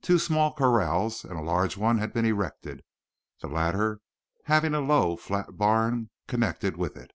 [0.00, 2.82] Two small corrals and a large one had been erected,
[3.42, 4.00] the latter
[4.46, 7.10] having a low flat barn connected with it.